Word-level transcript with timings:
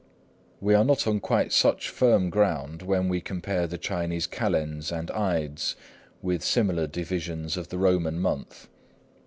We 0.59 0.73
are 0.73 0.83
not 0.83 1.05
on 1.05 1.19
quite 1.19 1.53
such 1.53 1.89
firm 1.89 2.31
ground 2.31 2.81
when 2.81 3.07
we 3.07 3.21
compare 3.21 3.67
the 3.67 3.77
Chinese 3.77 4.25
kalends 4.25 4.91
and 4.91 5.11
ides 5.11 5.75
with 6.23 6.43
similar 6.43 6.87
divisions 6.87 7.55
of 7.55 7.67
the 7.69 7.77
Roman 7.77 8.17
month. 8.19 8.67